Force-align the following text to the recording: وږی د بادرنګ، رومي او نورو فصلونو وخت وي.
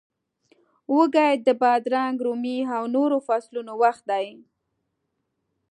وږی 0.95 1.31
د 1.47 1.49
بادرنګ، 1.61 2.15
رومي 2.25 2.57
او 2.75 2.83
نورو 2.95 3.17
فصلونو 3.27 3.73
وخت 3.83 4.05
وي. 4.21 4.33